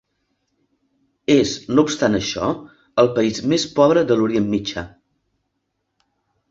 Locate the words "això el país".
2.21-3.43